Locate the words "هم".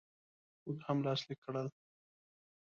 0.87-0.97